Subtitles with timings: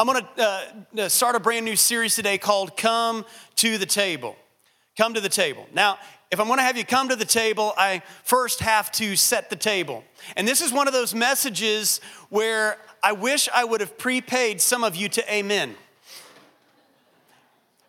[0.00, 0.26] I'm gonna
[0.96, 3.26] uh, start a brand new series today called Come
[3.56, 4.34] to the Table.
[4.96, 5.66] Come to the table.
[5.74, 5.98] Now,
[6.30, 9.56] if I'm gonna have you come to the table, I first have to set the
[9.56, 10.02] table.
[10.38, 12.00] And this is one of those messages
[12.30, 15.74] where I wish I would have prepaid some of you to amen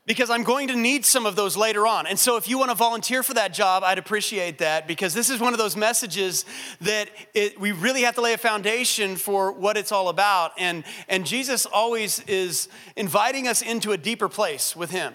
[0.06, 2.08] because I'm going to need some of those later on.
[2.08, 5.30] And so, if you want to volunteer for that job, I'd appreciate that because this
[5.30, 6.46] is one of those messages
[6.82, 10.54] that it, we really have to lay a foundation for what it's all about.
[10.58, 15.14] And, and Jesus always is inviting us into a deeper place with Him.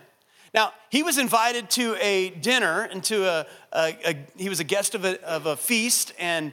[0.54, 4.64] Now, he was invited to a dinner and to a, a, a he was a
[4.64, 6.12] guest of a, of a feast.
[6.18, 6.52] And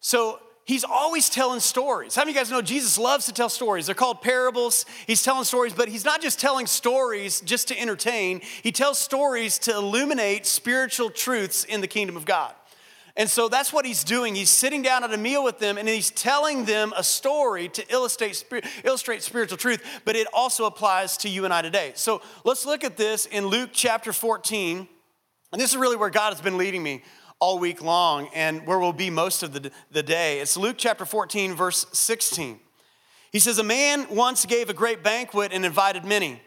[0.00, 2.14] so he's always telling stories.
[2.14, 3.86] How many of you guys know Jesus loves to tell stories?
[3.86, 4.86] They're called parables.
[5.06, 9.58] He's telling stories, but he's not just telling stories just to entertain, he tells stories
[9.60, 12.54] to illuminate spiritual truths in the kingdom of God.
[13.16, 14.34] And so that's what he's doing.
[14.34, 17.92] He's sitting down at a meal with them and he's telling them a story to
[17.92, 18.44] illustrate,
[18.82, 21.92] illustrate spiritual truth, but it also applies to you and I today.
[21.94, 24.88] So let's look at this in Luke chapter 14.
[25.52, 27.04] And this is really where God has been leading me
[27.44, 30.40] all week long and where we'll be most of the, the day.
[30.40, 32.58] It's Luke chapter 14, verse 16.
[33.32, 36.40] He says, A man once gave a great banquet and invited many.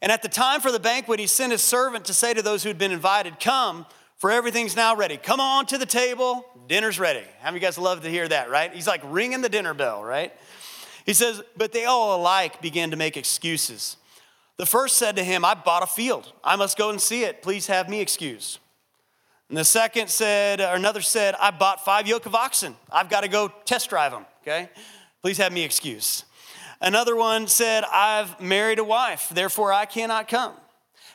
[0.00, 2.62] And at the time for the banquet, he sent his servant to say to those
[2.62, 3.86] who had been invited, Come,
[4.18, 5.16] for everything's now ready.
[5.16, 7.24] Come on to the table, dinner's ready.
[7.40, 8.72] How many of you guys love to hear that, right?
[8.72, 10.32] He's like ringing the dinner bell, right?
[11.04, 13.96] He says, But they all alike began to make excuses.
[14.58, 16.32] The first said to him, I bought a field.
[16.44, 17.42] I must go and see it.
[17.42, 18.60] Please have me excused.
[19.48, 22.74] And the second said, or another said, I bought five yoke of oxen.
[22.90, 24.68] I've got to go test drive them, okay?
[25.22, 26.24] Please have me excuse.
[26.80, 30.52] Another one said, I've married a wife, therefore I cannot come.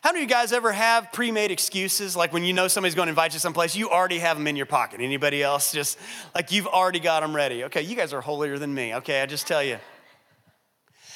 [0.01, 2.15] How many of you guys ever have pre-made excuses?
[2.15, 4.55] Like when you know somebody's going to invite you someplace, you already have them in
[4.55, 4.99] your pocket.
[4.99, 5.71] Anybody else?
[5.71, 5.99] Just
[6.33, 7.65] like you've already got them ready.
[7.65, 8.95] Okay, you guys are holier than me.
[8.95, 9.77] Okay, I just tell you.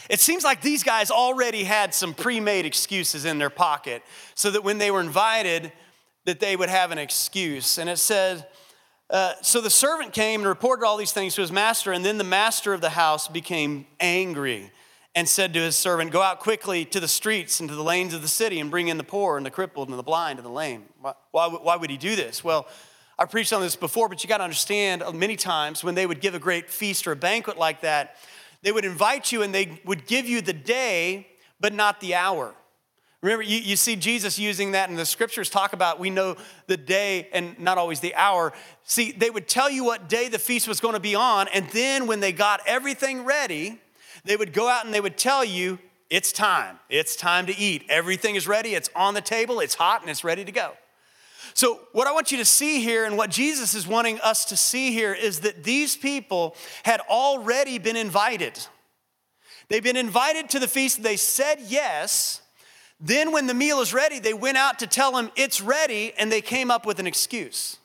[0.08, 4.04] It seems like these guys already had some pre-made excuses in their pocket
[4.36, 5.72] so that when they were invited,
[6.26, 7.78] that they would have an excuse.
[7.78, 8.48] And it said,
[9.10, 12.18] uh, so the servant came and reported all these things to his master, and then
[12.18, 14.72] the master of the house became angry
[15.14, 18.14] and said to his servant, Go out quickly to the streets and to the lanes
[18.14, 20.46] of the city and bring in the poor and the crippled and the blind and
[20.46, 20.86] the lame.
[21.00, 22.44] Why, why, why would he do this?
[22.44, 22.68] Well,
[23.18, 26.06] I preached on this before, but you got to understand uh, many times when they
[26.06, 28.18] would give a great feast or a banquet like that,
[28.64, 31.28] they would invite you and they would give you the day,
[31.60, 32.56] but not the hour.
[33.26, 36.38] Remember, you, you see Jesus using that, and the scriptures talk about we know
[36.68, 38.54] the day and not always the hour.
[38.84, 41.68] See, they would tell you what day the feast was going to be on, and
[41.70, 43.82] then when they got everything ready,
[44.26, 45.80] they would go out and they would tell you,
[46.12, 46.78] it's time.
[46.88, 47.86] It's time to eat.
[47.90, 48.76] Everything is ready.
[48.76, 49.60] It's on the table.
[49.60, 50.74] It's hot and it's ready to go.
[51.56, 54.56] So, what I want you to see here and what Jesus is wanting us to
[54.56, 58.68] see here is that these people had already been invited.
[59.68, 61.02] They've been invited to the feast.
[61.02, 62.44] They said yes.
[63.00, 66.32] Then, when the meal is ready, they went out to tell him it's ready, and
[66.32, 67.78] they came up with an excuse.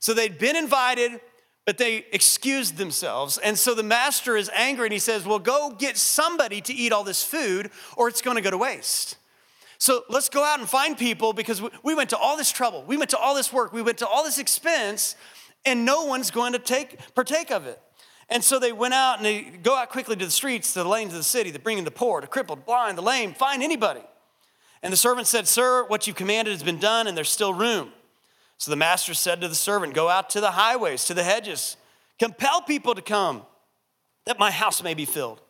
[0.00, 1.20] So they'd been invited,
[1.64, 3.38] but they excused themselves.
[3.38, 6.92] And so the master is angry and he says, Well, go get somebody to eat
[6.92, 9.16] all this food, or it's going to go to waste.
[9.78, 12.96] So let's go out and find people because we went to all this trouble, we
[12.96, 15.16] went to all this work, we went to all this expense,
[15.64, 17.80] and no one's going to take partake of it.
[18.32, 20.88] And so they went out and they go out quickly to the streets, to the
[20.88, 23.62] lanes of the city, to bring in the poor, the crippled, blind, the lame, find
[23.62, 24.00] anybody.
[24.82, 27.92] And the servant said, Sir, what you've commanded has been done, and there's still room.
[28.56, 31.76] So the master said to the servant, Go out to the highways, to the hedges,
[32.18, 33.42] compel people to come,
[34.24, 35.42] that my house may be filled.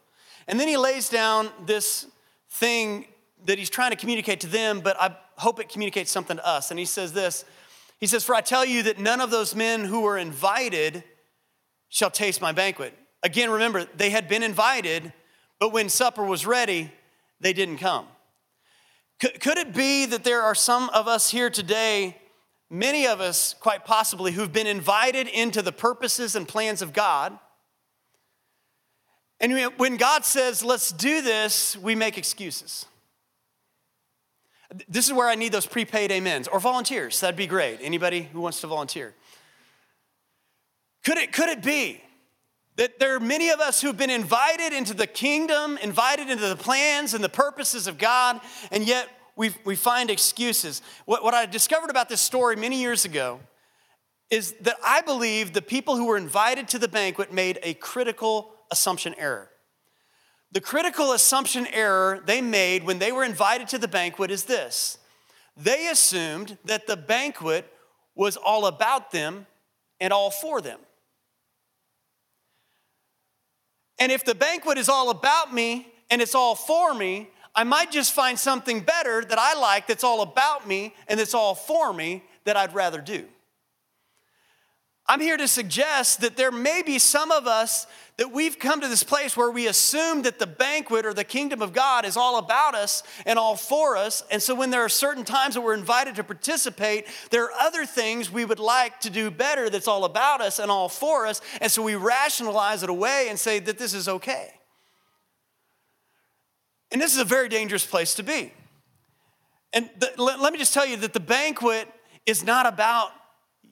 [0.48, 2.08] And then he lays down this
[2.50, 3.06] thing
[3.44, 6.72] that he's trying to communicate to them, but I hope it communicates something to us.
[6.72, 7.44] And he says this
[8.00, 11.04] He says, For I tell you that none of those men who were invited
[11.92, 12.94] shall taste my banquet.
[13.22, 15.12] Again, remember, they had been invited,
[15.60, 16.90] but when supper was ready,
[17.38, 18.06] they didn't come.
[19.20, 22.16] Could, could it be that there are some of us here today,
[22.70, 27.38] many of us quite possibly, who've been invited into the purposes and plans of God?
[29.38, 32.86] And when God says, let's do this, we make excuses.
[34.88, 37.20] This is where I need those prepaid amens or volunteers.
[37.20, 37.80] That'd be great.
[37.82, 39.14] Anybody who wants to volunteer?
[41.04, 42.00] Could it, could it be
[42.76, 46.56] that there are many of us who've been invited into the kingdom, invited into the
[46.56, 48.40] plans and the purposes of God,
[48.70, 50.80] and yet we we find excuses?
[51.04, 53.40] What, what I discovered about this story many years ago
[54.30, 58.54] is that I believe the people who were invited to the banquet made a critical
[58.70, 59.50] assumption error.
[60.52, 64.98] The critical assumption error they made when they were invited to the banquet is this
[65.56, 67.70] they assumed that the banquet
[68.14, 69.46] was all about them
[70.00, 70.78] and all for them.
[73.98, 77.90] And if the banquet is all about me and it's all for me, I might
[77.90, 81.92] just find something better that I like that's all about me and that's all for
[81.92, 83.26] me that I'd rather do.
[85.06, 87.86] I'm here to suggest that there may be some of us
[88.18, 91.60] that we've come to this place where we assume that the banquet or the kingdom
[91.60, 94.22] of God is all about us and all for us.
[94.30, 97.84] And so when there are certain times that we're invited to participate, there are other
[97.84, 101.40] things we would like to do better that's all about us and all for us.
[101.60, 104.50] And so we rationalize it away and say that this is okay.
[106.92, 108.52] And this is a very dangerous place to be.
[109.72, 111.88] And the, let, let me just tell you that the banquet
[112.26, 113.10] is not about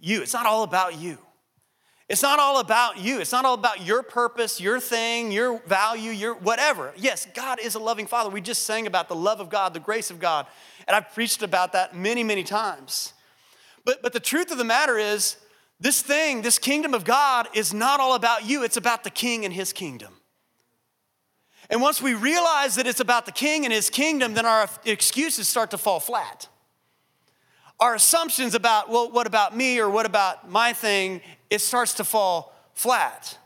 [0.00, 1.18] you, it's not all about you.
[2.08, 3.20] It's not all about you.
[3.20, 6.92] It's not all about your purpose, your thing, your value, your whatever.
[6.96, 8.30] Yes, God is a loving Father.
[8.30, 10.48] We just sang about the love of God, the grace of God,
[10.88, 13.12] and I've preached about that many, many times.
[13.84, 15.36] But, but the truth of the matter is,
[15.78, 19.44] this thing, this kingdom of God, is not all about you, it's about the king
[19.44, 20.14] and his kingdom.
[21.70, 25.46] And once we realize that it's about the king and his kingdom, then our excuses
[25.46, 26.48] start to fall flat.
[27.80, 32.04] Our assumptions about, well, what about me or what about my thing, it starts to
[32.04, 33.38] fall flat.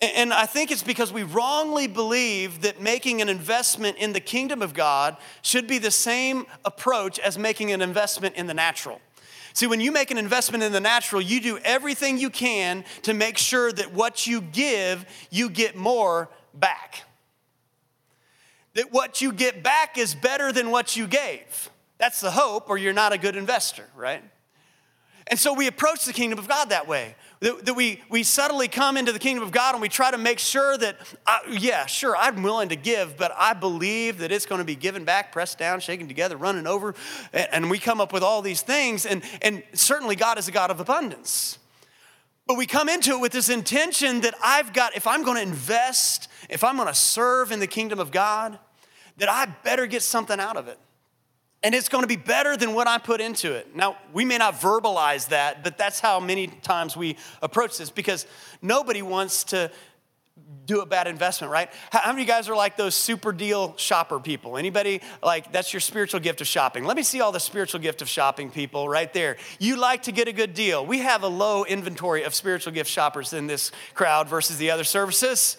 [0.00, 4.60] And I think it's because we wrongly believe that making an investment in the kingdom
[4.60, 9.00] of God should be the same approach as making an investment in the natural.
[9.54, 13.14] See, when you make an investment in the natural, you do everything you can to
[13.14, 17.04] make sure that what you give, you get more back
[18.76, 21.70] that what you get back is better than what you gave.
[21.98, 24.22] That's the hope, or you're not a good investor, right?
[25.28, 27.16] And so we approach the kingdom of God that way.
[27.40, 30.38] That, we, we subtly come into the kingdom of God and we try to make
[30.38, 30.96] sure that,
[31.26, 34.76] uh, yeah, sure, I'm willing to give, but I believe that it's going to be
[34.76, 36.94] given back, pressed down, shaken together, running over.
[37.32, 39.04] And, and we come up with all these things.
[39.04, 41.58] And, and certainly God is a God of abundance.
[42.46, 45.42] But we come into it with this intention that I've got, if I'm going to
[45.42, 48.60] invest, if I'm going to serve in the kingdom of God,
[49.16, 50.78] that I better get something out of it.
[51.62, 53.74] And it's going to be better than what I put into it.
[53.74, 58.26] Now, we may not verbalize that, but that's how many times we approach this because
[58.62, 59.70] nobody wants to
[60.66, 61.70] do a bad investment, right?
[61.90, 64.56] How many of you guys are like those super deal shopper people?
[64.56, 66.84] Anybody like that's your spiritual gift of shopping?
[66.84, 69.36] Let me see all the spiritual gift of shopping people right there.
[69.58, 70.84] You like to get a good deal.
[70.84, 74.84] We have a low inventory of spiritual gift shoppers in this crowd versus the other
[74.84, 75.56] services.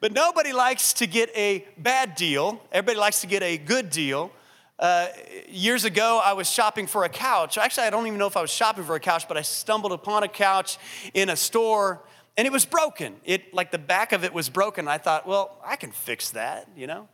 [0.00, 2.62] But nobody likes to get a bad deal.
[2.70, 4.30] Everybody likes to get a good deal.
[4.78, 5.08] Uh,
[5.48, 7.58] years ago, I was shopping for a couch.
[7.58, 9.92] Actually, I don't even know if I was shopping for a couch, but I stumbled
[9.92, 10.78] upon a couch
[11.14, 12.02] in a store
[12.36, 13.16] and it was broken.
[13.24, 14.86] It like the back of it was broken.
[14.86, 17.08] I thought, well, I can fix that, you know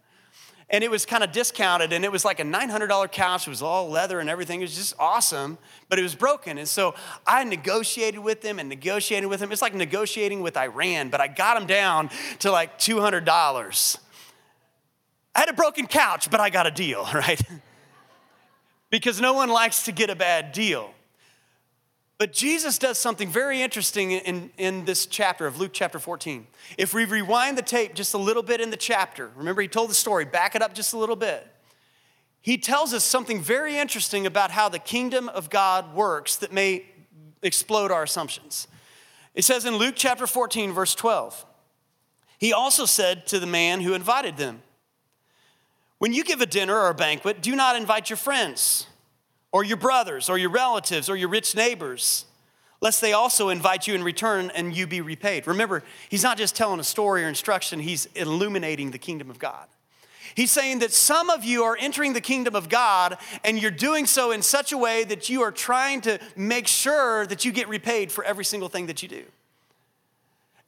[0.70, 3.62] and it was kind of discounted and it was like a $900 couch it was
[3.62, 5.58] all leather and everything it was just awesome
[5.88, 6.94] but it was broken and so
[7.26, 11.28] i negotiated with them and negotiated with them it's like negotiating with iran but i
[11.28, 13.98] got them down to like $200
[15.34, 17.42] i had a broken couch but i got a deal right
[18.90, 20.94] because no one likes to get a bad deal
[22.16, 26.46] but Jesus does something very interesting in, in this chapter of Luke chapter 14.
[26.78, 29.90] If we rewind the tape just a little bit in the chapter, remember he told
[29.90, 31.46] the story, back it up just a little bit.
[32.40, 36.84] He tells us something very interesting about how the kingdom of God works that may
[37.42, 38.68] explode our assumptions.
[39.34, 41.44] It says in Luke chapter 14, verse 12,
[42.38, 44.62] he also said to the man who invited them,
[45.98, 48.86] When you give a dinner or a banquet, do not invite your friends
[49.54, 52.24] or your brothers, or your relatives, or your rich neighbors,
[52.80, 55.46] lest they also invite you in return and you be repaid.
[55.46, 59.68] Remember, he's not just telling a story or instruction, he's illuminating the kingdom of God.
[60.34, 64.06] He's saying that some of you are entering the kingdom of God and you're doing
[64.06, 67.68] so in such a way that you are trying to make sure that you get
[67.68, 69.22] repaid for every single thing that you do.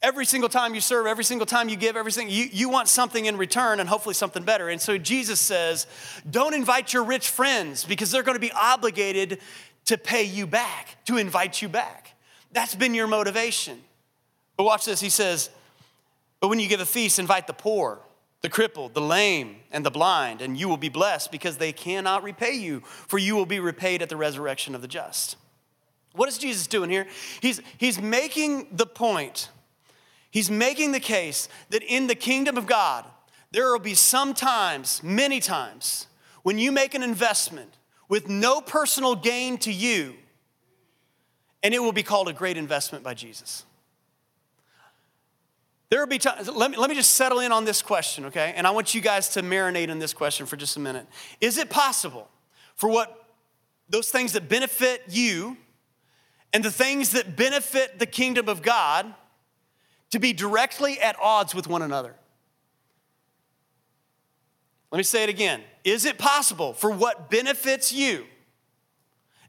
[0.01, 3.25] Every single time you serve, every single time you give, everything, you, you want something
[3.25, 4.69] in return and hopefully something better.
[4.69, 5.87] And so Jesus says,
[6.29, 9.39] don't invite your rich friends because they're going to be obligated
[9.85, 12.13] to pay you back, to invite you back.
[12.51, 13.81] That's been your motivation.
[14.55, 14.99] But watch this.
[14.99, 15.49] He says,
[16.39, 17.99] but when you give a feast, invite the poor,
[18.41, 22.21] the crippled, the lame, and the blind, and you will be blessed because they cannot
[22.21, 25.37] repay you, for you will be repaid at the resurrection of the just.
[26.13, 27.07] What is Jesus doing here?
[27.41, 29.49] He's, he's making the point
[30.37, 33.05] He's making the case that in the kingdom of God,
[33.49, 36.05] there will be some times, many times,
[36.43, 37.75] when you make an investment
[38.07, 40.13] with no personal gain to you,
[41.63, 43.65] and it will be called a great investment by Jesus.
[45.89, 48.53] There will be times, let me, let me just settle in on this question, okay?
[48.55, 51.07] And I want you guys to marinate in this question for just a minute.
[51.41, 52.29] Is it possible
[52.75, 53.25] for what
[53.89, 55.57] those things that benefit you
[56.53, 59.15] and the things that benefit the kingdom of God?
[60.11, 62.15] To be directly at odds with one another.
[64.91, 65.61] Let me say it again.
[65.83, 68.25] Is it possible for what benefits you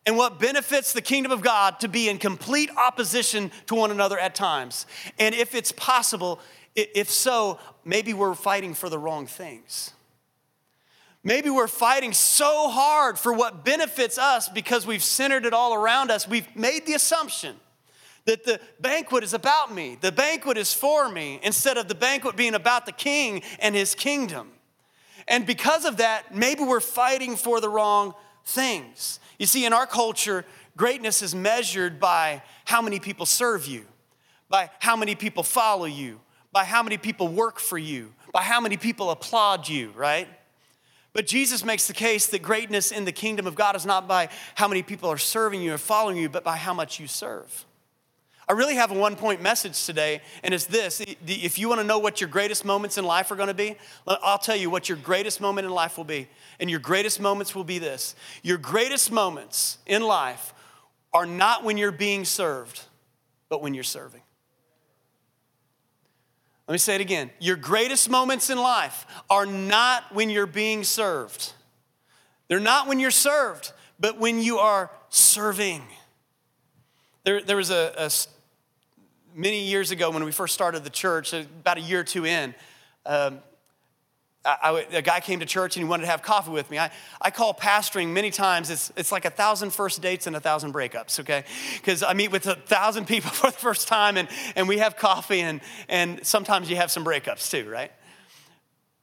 [0.05, 4.19] and what benefits the kingdom of God to be in complete opposition to one another
[4.19, 4.87] at times?
[5.19, 6.41] And if it's possible,
[6.75, 9.93] if so, maybe we're fighting for the wrong things.
[11.23, 16.11] Maybe we're fighting so hard for what benefits us because we've centered it all around
[16.11, 16.27] us.
[16.27, 17.57] We've made the assumption
[18.29, 22.37] that the banquet is about me, the banquet is for me, instead of the banquet
[22.37, 24.51] being about the king and his kingdom.
[25.27, 28.13] And because of that, maybe we're fighting for the wrong
[28.45, 29.19] things.
[29.39, 30.45] You see, in our culture,
[30.77, 33.87] greatness is measured by how many people serve you,
[34.51, 36.21] by how many people follow you,
[36.53, 40.29] by how many people work for you, by how many people applaud you, right?
[41.15, 44.29] But Jesus makes the case that greatness in the kingdom of God is not by
[44.55, 47.65] how many people are serving you or following you, but by how much you serve.
[48.49, 51.03] I really have a one point message today, and it's this.
[51.27, 53.77] If you want to know what your greatest moments in life are going to be,
[54.07, 56.29] I'll tell you what your greatest moment in life will be.
[56.59, 60.55] And your greatest moments will be this your greatest moments in life
[61.13, 62.83] are not when you're being served,
[63.51, 64.23] but when you're serving.
[66.67, 67.31] Let me say it again.
[67.41, 71.53] Your greatest moments in life are not when you're being served.
[72.49, 75.83] They're not when you're served, but when you are serving.
[77.25, 78.11] There, there was a, a
[79.35, 82.55] many years ago when we first started the church, about a year or two in,
[83.07, 83.41] um,
[84.45, 86.79] I, I, a guy came to church and he wanted to have coffee with me.
[86.79, 90.41] I, I call pastoring many times, it's, it's like a thousand first dates and a
[90.41, 91.45] thousand breakups, okay?
[91.75, 94.97] Because I meet with a thousand people for the first time and, and we have
[94.97, 97.93] coffee and, and sometimes you have some breakups too, right?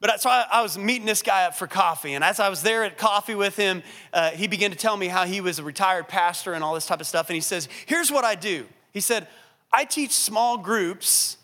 [0.02, 2.62] But so I, I, was meeting this guy up for coffee, and as I was
[2.62, 3.82] there at coffee with him,
[4.14, 6.86] uh, he began to tell me how he was a retired pastor and all this
[6.86, 7.30] type of stuff.
[7.30, 8.68] And he says, Here's what I do.
[8.92, 9.28] He said,
[9.76, 11.36] I teach small groups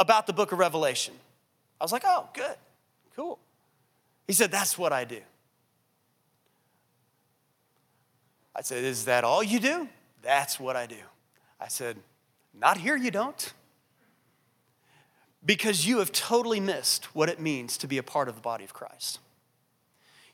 [0.00, 1.14] about the book of Revelation.
[1.80, 2.56] I was like, oh, good,
[3.14, 3.38] cool.
[4.26, 5.20] He said, that's what I do.
[8.56, 9.88] I said, is that all you do?
[10.22, 10.96] That's what I do.
[11.60, 11.98] I said,
[12.52, 13.52] not here, you don't.
[15.44, 18.64] Because you have totally missed what it means to be a part of the body
[18.64, 19.20] of Christ.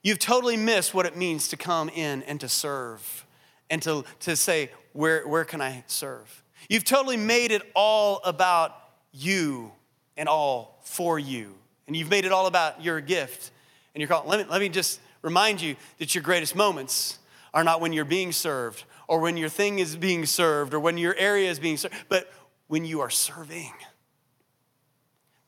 [0.02, 3.26] You've totally missed what it means to come in and to serve
[3.68, 6.41] and to, to say, where, where can I serve?
[6.68, 8.76] You've totally made it all about
[9.12, 9.72] you
[10.16, 11.54] and all for you.
[11.86, 13.50] And you've made it all about your gift
[13.94, 14.24] and your call.
[14.26, 17.18] Let me, let me just remind you that your greatest moments
[17.52, 20.96] are not when you're being served or when your thing is being served or when
[20.96, 22.32] your area is being served, but
[22.68, 23.72] when you are serving.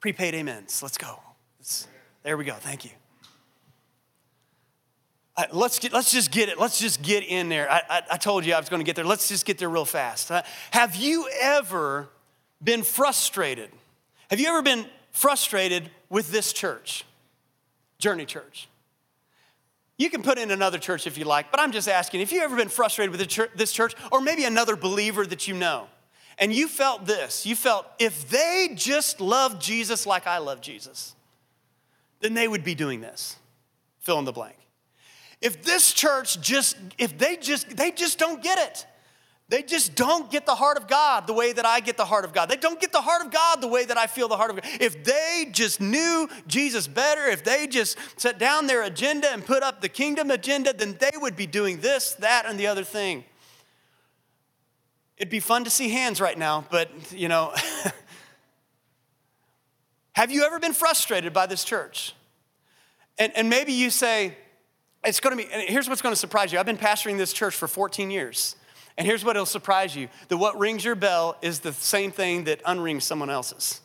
[0.01, 0.83] Prepaid amens.
[0.83, 1.21] Let's go.
[2.23, 2.55] There we go.
[2.55, 2.91] Thank you
[5.53, 6.59] let's, get, let's just get it.
[6.59, 7.71] Let's just get in there.
[7.71, 9.05] I, I, I told you I was going to get there.
[9.05, 10.31] Let's just get there real fast.
[10.31, 12.09] Uh, have you ever
[12.63, 13.71] been frustrated?
[14.31, 17.05] Have you ever been frustrated with this church,
[17.99, 18.69] Journey Church?
[19.97, 22.43] You can put in another church if you like, but I'm just asking if you've
[22.43, 25.87] ever been frustrated with this church or maybe another believer that you know,
[26.37, 31.15] and you felt this you felt if they just loved Jesus like I love Jesus,
[32.21, 33.37] then they would be doing this.
[34.01, 34.57] Fill in the blank.
[35.45, 38.87] If this church just, if they just, they just don't get it.
[39.51, 42.25] They just don't get the heart of God the way that I get the heart
[42.25, 42.49] of God.
[42.49, 44.57] They don't get the heart of God the way that I feel the heart of
[44.57, 44.65] God.
[44.81, 49.63] If they just knew Jesus better, if they just set down their agenda and put
[49.63, 53.23] up the kingdom agenda, then they would be doing this, that, and the other thing.
[55.19, 57.53] It'd be fun to see hands right now, but you know,
[60.13, 62.15] have you ever been frustrated by this church?
[63.19, 64.39] And, and maybe you say,
[65.05, 66.59] it's going to be, here's what's going to surprise you.
[66.59, 68.57] I've been pastoring this church for 14 years.
[68.97, 72.45] And here's what will surprise you that what rings your bell is the same thing
[72.45, 73.81] that unrings someone else's.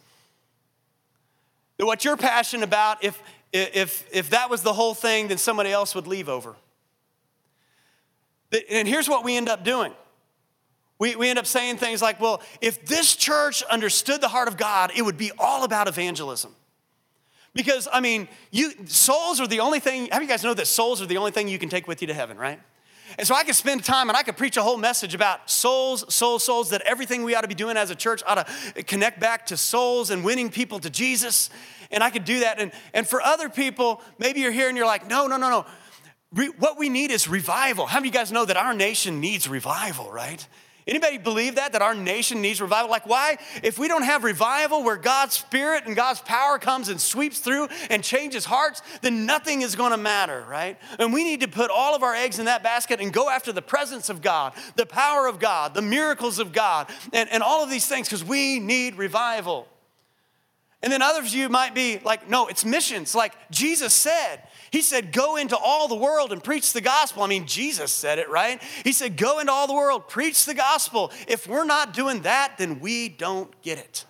[1.78, 3.22] That what you're passionate about, if,
[3.52, 6.56] if, if that was the whole thing, then somebody else would leave over.
[8.70, 9.94] And here's what we end up doing.
[11.00, 14.58] We, we end up saying things like, well, if this church understood the heart of
[14.58, 16.54] God, it would be all about evangelism.
[17.54, 21.02] Because, I mean, you, souls are the only thing, have you guys know that souls
[21.02, 22.60] are the only thing you can take with you to heaven, right?
[23.18, 26.14] And so I could spend time and I could preach a whole message about souls,
[26.14, 29.20] souls, souls, that everything we ought to be doing as a church ought to connect
[29.20, 31.50] back to souls and winning people to Jesus.
[31.92, 32.60] And I could do that.
[32.60, 35.66] And, and for other people, maybe you're here and you're like, no, no, no, no.
[36.32, 37.88] Re- what we need is revival.
[37.88, 40.48] How many of you guys know that our nation needs revival, right?
[40.90, 42.90] Anybody believe that, that our nation needs revival?
[42.90, 43.38] Like, why?
[43.62, 47.68] If we don't have revival where God's Spirit and God's power comes and sweeps through
[47.92, 50.80] and changes hearts, then nothing is going to matter, right?
[50.98, 53.52] And we need to put all of our eggs in that basket and go after
[53.52, 57.64] the presence of God, the power of God, the miracles of God, and, and all
[57.64, 59.68] of these things because we need revival.
[60.82, 63.14] And then others of you might be like, no, it's missions.
[63.14, 64.42] Like Jesus said,
[64.72, 67.24] He said, go into all the world and preach the gospel.
[67.24, 68.62] I mean, Jesus said it, right?
[68.84, 71.12] He said, go into all the world, preach the gospel.
[71.28, 74.06] If we're not doing that, then we don't get it.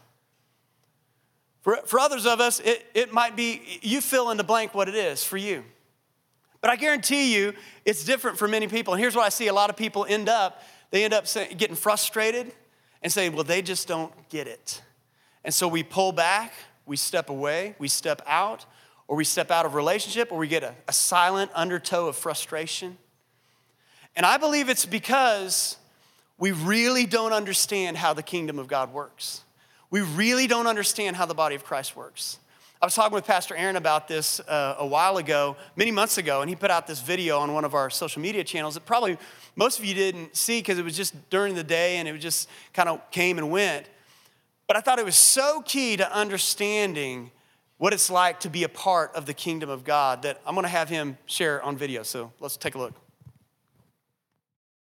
[1.61, 4.89] For, for others of us, it, it might be, you fill in the blank what
[4.89, 5.63] it is for you.
[6.61, 7.53] But I guarantee you,
[7.85, 8.93] it's different for many people.
[8.93, 10.61] And here's what I see a lot of people end up
[10.91, 11.25] they end up
[11.57, 12.51] getting frustrated
[13.01, 14.81] and saying, well, they just don't get it.
[15.43, 16.53] And so we pull back,
[16.85, 18.65] we step away, we step out,
[19.09, 22.95] or we step out of relationship, or we get a, a silent undertow of frustration.
[24.15, 25.77] And I believe it's because
[26.37, 29.41] we really don't understand how the kingdom of God works.
[29.89, 32.37] We really don't understand how the body of Christ works.
[32.79, 36.41] I was talking with Pastor Aaron about this uh, a while ago, many months ago,
[36.41, 39.17] and he put out this video on one of our social media channels that probably
[39.55, 42.47] most of you didn't see because it was just during the day and it just
[42.73, 43.87] kind of came and went.
[44.67, 47.31] But I thought it was so key to understanding
[47.79, 50.63] what it's like to be a part of the kingdom of God that I'm going
[50.63, 52.03] to have him share on video.
[52.03, 52.93] So let's take a look.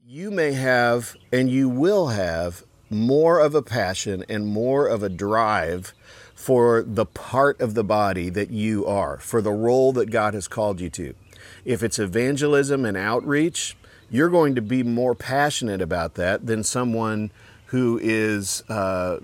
[0.04, 5.08] You may have, and you will have, more of a passion and more of a
[5.08, 5.92] drive
[6.34, 10.48] for the part of the body that you are, for the role that God has
[10.48, 11.14] called you to.
[11.64, 13.76] If it's evangelism and outreach,
[14.10, 17.30] you're going to be more passionate about that than someone
[17.66, 19.18] who is uh,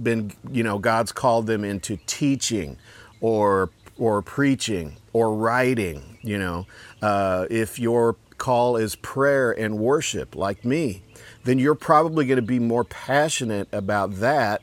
[0.00, 2.76] been you know God's called them into teaching
[3.20, 6.66] or or preaching or writing you know
[7.02, 11.02] uh, if your call is prayer and worship like me
[11.44, 14.62] then you're probably going to be more passionate about that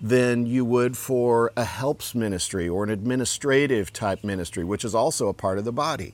[0.00, 5.28] than you would for a helps ministry or an administrative type ministry which is also
[5.28, 6.12] a part of the body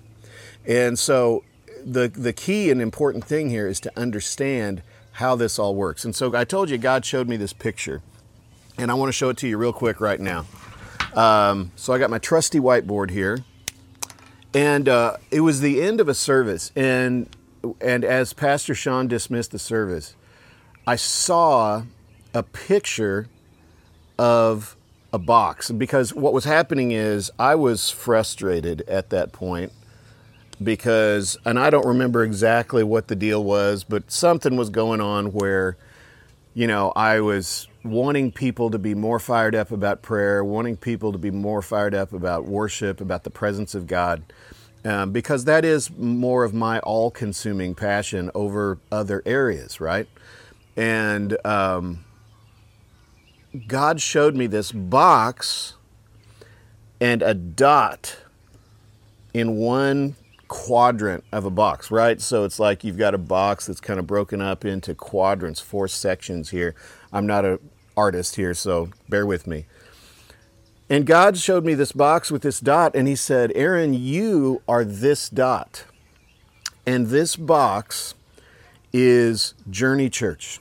[0.66, 1.42] and so
[1.85, 6.04] the the key and important thing here is to understand how this all works.
[6.04, 8.02] And so I told you God showed me this picture,
[8.78, 10.47] and I want to show it to you real quick right now.
[11.15, 13.38] Um, so I got my trusty whiteboard here,
[14.55, 17.29] and uh, it was the end of a service, and
[17.81, 20.14] and as Pastor Sean dismissed the service,
[20.87, 21.83] I saw
[22.35, 23.29] a picture
[24.18, 24.77] of
[25.12, 25.71] a box.
[25.71, 29.73] Because what was happening is I was frustrated at that point
[30.62, 35.33] because, and I don't remember exactly what the deal was, but something was going on
[35.33, 35.77] where,
[36.55, 41.12] you know, I was wanting people to be more fired up about prayer, wanting people
[41.12, 44.22] to be more fired up about worship, about the presence of God,
[44.85, 50.09] um, because that is more of my all consuming passion over other areas, right?
[50.77, 52.05] And um,
[53.66, 55.74] God showed me this box
[57.01, 58.18] and a dot
[59.35, 60.16] in one
[60.48, 62.20] quadrant of a box, right?
[62.20, 65.88] So it's like you've got a box that's kind of broken up into quadrants, four
[65.88, 66.74] sections here.
[67.12, 67.59] I'm not an
[67.98, 69.66] artist here, so bear with me.
[70.88, 74.84] And God showed me this box with this dot, and He said, Aaron, you are
[74.84, 75.84] this dot.
[76.87, 78.14] And this box
[78.92, 80.61] is Journey Church.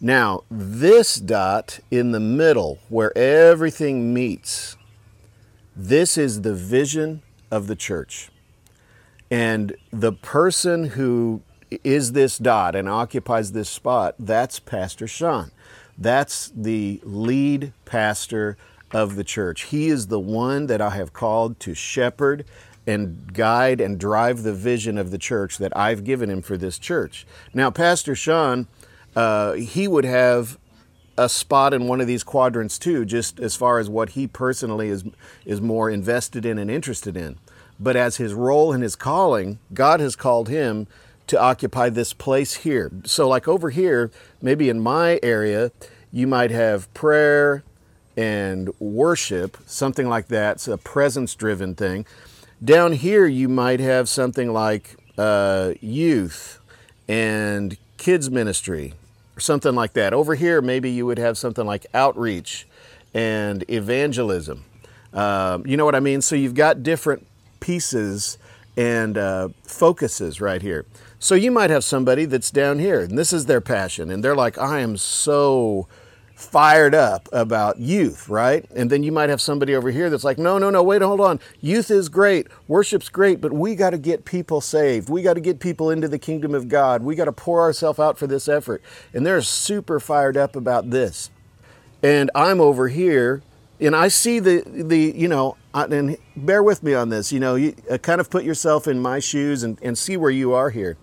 [0.00, 4.76] Now, this dot in the middle, where everything meets,
[5.74, 8.28] this is the vision of the church.
[9.30, 11.42] And the person who
[11.82, 15.50] is this dot and occupies this spot, that's Pastor Sean.
[15.98, 18.56] That's the lead pastor
[18.92, 19.64] of the church.
[19.64, 22.44] He is the one that I have called to shepherd
[22.86, 26.78] and guide and drive the vision of the church that I've given him for this
[26.78, 27.26] church.
[27.52, 28.68] Now, Pastor Sean,
[29.16, 30.58] uh, he would have
[31.18, 34.88] a spot in one of these quadrants too, just as far as what he personally
[34.88, 35.02] is
[35.44, 37.38] is more invested in and interested in
[37.78, 40.86] but as his role and his calling, God has called him
[41.26, 42.90] to occupy this place here.
[43.04, 44.10] So, like over here,
[44.40, 45.72] maybe in my area,
[46.12, 47.64] you might have prayer
[48.16, 50.56] and worship, something like that.
[50.56, 52.06] It's a presence driven thing.
[52.64, 56.58] Down here, you might have something like uh, youth
[57.06, 58.94] and kids ministry
[59.36, 60.14] or something like that.
[60.14, 62.66] Over here, maybe you would have something like outreach
[63.12, 64.64] and evangelism.
[65.12, 66.22] Um, you know what I mean?
[66.22, 67.26] So you've got different
[67.60, 68.38] pieces
[68.76, 70.84] and uh, focuses right here.
[71.18, 74.36] So you might have somebody that's down here, and this is their passion, and they're
[74.36, 75.88] like, I am so
[76.34, 78.66] fired up about youth, right?
[78.76, 81.20] And then you might have somebody over here that's like, no, no, no, wait, hold
[81.20, 81.40] on.
[81.62, 85.08] Youth is great, worship's great, but we got to get people saved.
[85.08, 87.02] We got to get people into the kingdom of God.
[87.02, 88.82] We got to pour ourselves out for this effort.
[89.14, 91.30] And they're super fired up about this.
[92.02, 93.42] And I'm over here
[93.80, 97.56] and I see the the you know and bear with me on this you know
[97.56, 100.70] you uh, kind of put yourself in my shoes and, and see where you are
[100.70, 100.96] here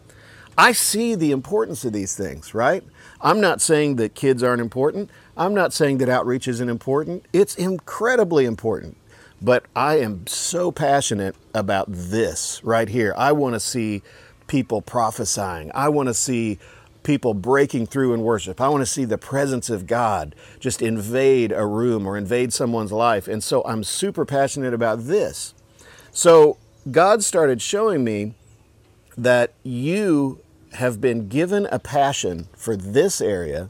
[0.58, 2.84] I see the importance of these things right
[3.22, 7.56] I'm not saying that kids aren't important I'm not saying that outreach isn't important, it's
[7.56, 8.98] incredibly important.
[9.42, 13.14] But I am so passionate about this right here.
[13.18, 14.02] I want to see
[14.48, 15.72] people prophesying.
[15.74, 16.60] I want to see
[17.02, 18.62] people breaking through in worship.
[18.62, 22.94] I want to see the presence of God just invade a room or invade someone's
[22.94, 23.28] life.
[23.28, 25.54] And so I'm super passionate about this.
[26.12, 26.58] So
[26.90, 28.36] God started showing me
[29.18, 30.40] that you
[30.74, 33.70] have been given a passion for this area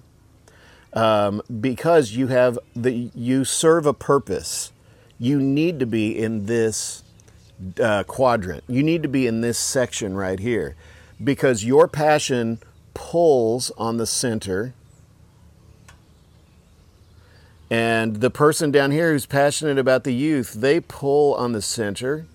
[0.94, 4.72] um, because you have the you serve a purpose
[5.24, 7.02] you need to be in this
[7.80, 8.64] uh, quadrant.
[8.68, 10.76] You need to be in this section right here
[11.24, 12.60] because your passion
[12.94, 14.74] pulls on the center.
[17.70, 22.26] And the person down here who's passionate about the youth, they pull on the center.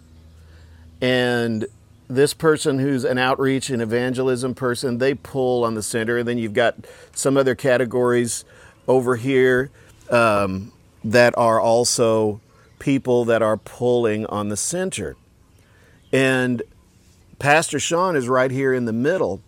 [1.01, 1.67] And
[2.09, 6.19] this person who's an outreach and evangelism person, they pull on the center.
[6.19, 6.75] And then you've got
[7.15, 8.45] some other categories
[8.87, 9.71] over here
[10.11, 10.73] um,
[11.05, 12.41] that are also
[12.79, 15.17] people that are pulling on the center.
[16.13, 16.63] And
[17.39, 19.41] Pastor Sean is right here in the middle.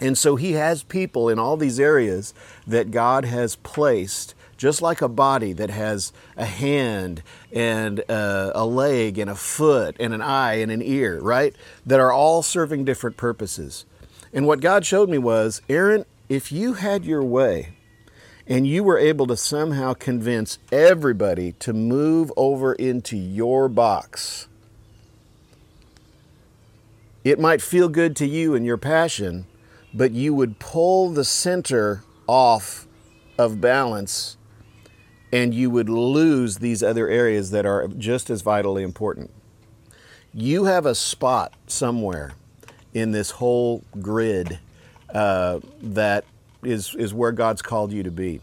[0.00, 2.32] And so he has people in all these areas
[2.66, 8.66] that God has placed, just like a body that has a hand and a, a,
[8.66, 11.54] leg and a foot and an eye and an ear, right?
[11.86, 13.86] That are all serving different purposes.
[14.32, 17.70] And what God showed me was Aaron, if you had your way,
[18.46, 24.48] and you were able to somehow convince everybody to move over into your box,
[27.22, 29.46] it might feel good to you and your passion,
[29.94, 32.86] but you would pull the center off
[33.36, 34.37] of balance
[35.32, 39.30] and you would lose these other areas that are just as vitally important.
[40.32, 42.32] You have a spot somewhere
[42.94, 44.58] in this whole grid
[45.14, 46.24] uh, that
[46.62, 48.40] is, is where God's called you to be.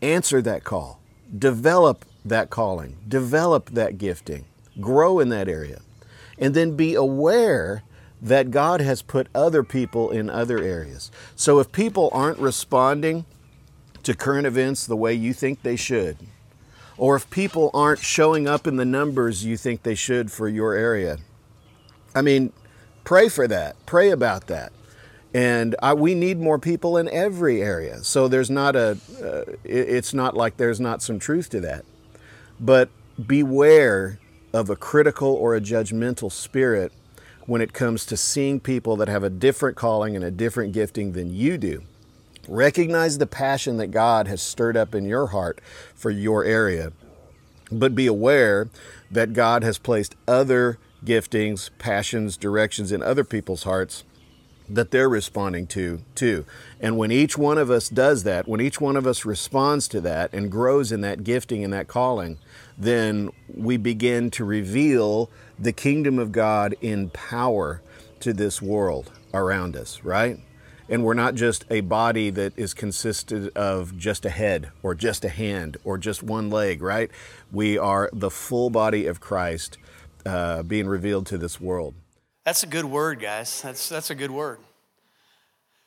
[0.00, 1.00] Answer that call,
[1.36, 4.44] develop that calling, develop that gifting,
[4.80, 5.80] grow in that area,
[6.38, 7.82] and then be aware
[8.20, 11.10] that God has put other people in other areas.
[11.34, 13.24] So if people aren't responding
[14.02, 16.16] to current events the way you think they should,
[16.96, 20.74] or if people aren't showing up in the numbers you think they should for your
[20.74, 21.18] area,
[22.14, 22.52] I mean,
[23.04, 24.72] pray for that, pray about that.
[25.34, 28.04] And I, we need more people in every area.
[28.04, 31.86] So there's not a, uh, it's not like there's not some truth to that.
[32.60, 32.90] But
[33.26, 34.18] beware
[34.52, 36.92] of a critical or a judgmental spirit
[37.46, 41.12] when it comes to seeing people that have a different calling and a different gifting
[41.12, 41.82] than you do.
[42.48, 45.60] Recognize the passion that God has stirred up in your heart
[45.94, 46.92] for your area,
[47.70, 48.68] but be aware
[49.10, 54.04] that God has placed other giftings, passions, directions in other people's hearts
[54.68, 56.44] that they're responding to too.
[56.80, 60.00] And when each one of us does that, when each one of us responds to
[60.00, 62.38] that and grows in that gifting and that calling,
[62.78, 67.82] then we begin to reveal the kingdom of God in power
[68.20, 70.38] to this world around us, right?
[70.92, 75.24] And we're not just a body that is consisted of just a head or just
[75.24, 77.10] a hand or just one leg, right?
[77.50, 79.78] We are the full body of Christ
[80.26, 81.94] uh, being revealed to this world.
[82.44, 83.62] That's a good word, guys.
[83.62, 84.58] That's, that's a good word.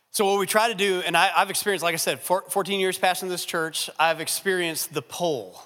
[0.10, 2.98] So, what we try to do, and I, have experienced, like I said, 14 years
[2.98, 5.62] passing this church, I've experienced the pull.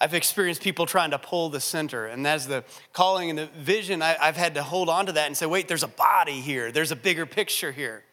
[0.00, 2.06] I've experienced people trying to pull the center.
[2.06, 5.26] And as the calling and the vision, I, I've had to hold on to that
[5.26, 8.04] and say, wait, there's a body here, there's a bigger picture here.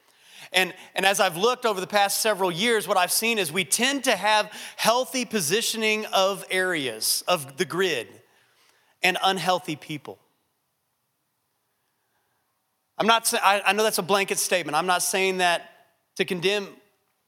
[0.54, 3.66] And, and as I've looked over the past several years, what I've seen is we
[3.66, 8.08] tend to have healthy positioning of areas of the grid
[9.02, 10.20] and unhealthy people.
[12.98, 14.76] I'm not I know that's a blanket statement.
[14.76, 15.70] I'm not saying that
[16.18, 16.68] to condemn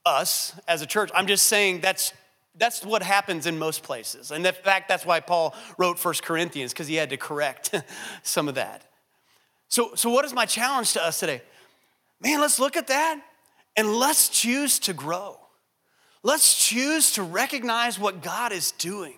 [0.06, 1.10] us as a church.
[1.14, 2.12] I'm just saying that's
[2.58, 4.30] that's what happens in most places.
[4.30, 7.74] And in fact, that's why Paul wrote First Corinthians, because he had to correct
[8.22, 8.82] some of that.
[9.68, 11.42] So, so what is my challenge to us today?
[12.20, 13.20] Man, let's look at that
[13.76, 15.38] and let's choose to grow.
[16.22, 19.14] Let's choose to recognize what God is doing.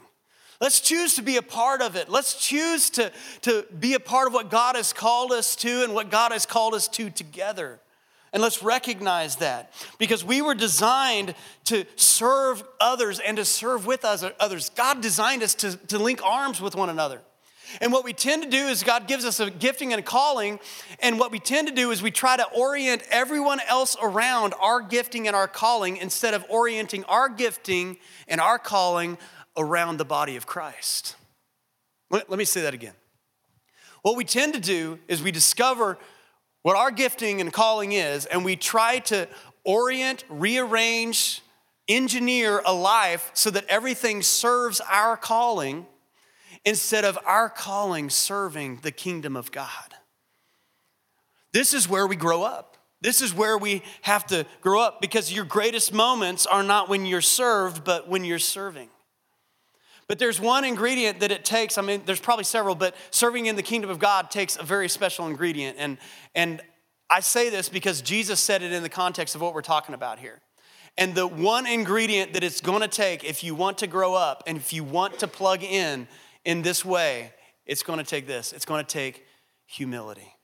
[0.61, 2.09] Let's choose to be a part of it.
[2.09, 5.95] Let's choose to, to be a part of what God has called us to and
[5.95, 7.81] what God has called us to together.
[8.33, 14.05] And let's recognize that because we were designed to serve others and to serve with
[14.05, 14.71] others.
[14.71, 17.23] God designed us to, to link arms with one another.
[17.81, 20.59] And what we tend to do is God gives us a gifting and a calling.
[21.01, 24.81] And what we tend to do is we try to orient everyone else around our
[24.81, 29.19] gifting and our calling instead of orienting our gifting and our calling
[29.57, 31.17] around the body of Christ.
[32.11, 32.95] Let me say that again.
[34.03, 35.99] What we tend to do is we discover
[36.69, 39.27] what our gifting and calling is, and we try to
[39.65, 41.41] orient, rearrange,
[41.89, 45.87] engineer a life so that everything serves our calling
[46.67, 49.95] instead of our calling serving the kingdom of God.
[51.55, 52.77] This is where we grow up.
[53.01, 57.07] This is where we have to grow up because your greatest moments are not when
[57.07, 58.91] you're served, but when you're serving.
[60.09, 61.77] But there's one ingredient that it takes.
[61.77, 64.89] I mean, there's probably several, but serving in the kingdom of God takes a very
[64.89, 65.77] special ingredient.
[65.79, 65.99] And,
[66.35, 66.63] and
[67.11, 70.19] I say this because Jesus said it in the context of what we're talking about
[70.19, 70.41] here.
[70.97, 74.43] And the one ingredient that it's going to take if you want to grow up
[74.47, 76.09] and if you want to plug in
[76.45, 77.33] in this way,
[77.67, 79.25] it's going to take this it's going to take
[79.67, 80.35] humility.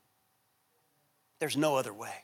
[1.41, 2.24] There's no other way.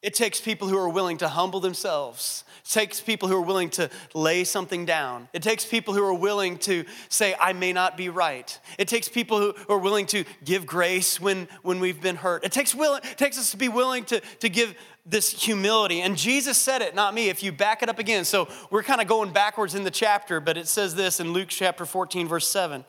[0.00, 2.44] It takes people who are willing to humble themselves.
[2.64, 5.28] It takes people who are willing to lay something down.
[5.32, 8.56] It takes people who are willing to say, I may not be right.
[8.78, 12.44] It takes people who are willing to give grace when, when we've been hurt.
[12.44, 16.00] It takes, will, it takes us to be willing to, to give this humility.
[16.00, 17.28] And Jesus said it, not me.
[17.28, 20.38] If you back it up again, so we're kind of going backwards in the chapter,
[20.38, 22.84] but it says this in Luke chapter 14, verse 7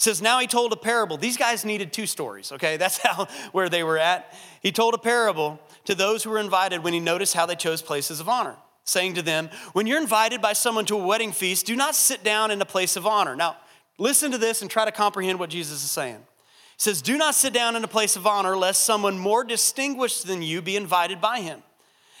[0.00, 3.68] says now he told a parable these guys needed two stories okay that's how where
[3.68, 7.32] they were at he told a parable to those who were invited when he noticed
[7.32, 10.98] how they chose places of honor, saying to them, When you're invited by someone to
[11.00, 13.34] a wedding feast, do not sit down in a place of honor.
[13.34, 13.56] Now,
[13.96, 16.16] listen to this and try to comprehend what Jesus is saying.
[16.16, 20.26] He says, Do not sit down in a place of honor, lest someone more distinguished
[20.26, 21.62] than you be invited by him.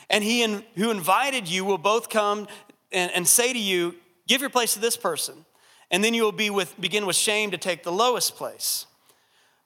[0.08, 2.48] And he in, who invited you will both come
[2.90, 5.44] and, and say to you, Give your place to this person.
[5.90, 8.86] And then you will be with, begin with shame to take the lowest place.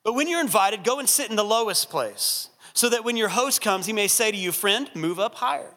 [0.02, 3.28] But when you're invited, go and sit in the lowest place so that when your
[3.28, 5.74] host comes, he may say to you, Friend, move up higher.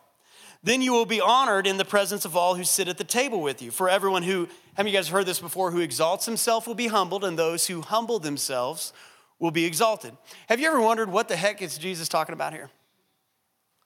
[0.64, 3.42] Then you will be honored in the presence of all who sit at the table
[3.42, 3.70] with you.
[3.70, 7.24] For everyone who, have you guys heard this before, who exalts himself will be humbled,
[7.24, 8.92] and those who humble themselves
[9.38, 10.14] will be exalted.
[10.50, 12.70] Have you ever wondered what the heck is Jesus talking about here?